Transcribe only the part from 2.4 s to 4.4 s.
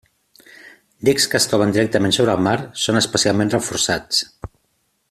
mar són especialment reforçats.